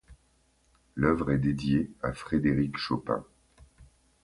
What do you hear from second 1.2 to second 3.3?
est dédiée à Frédéric Chopin.